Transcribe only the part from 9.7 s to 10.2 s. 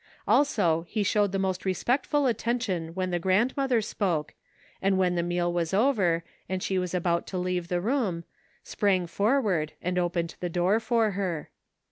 and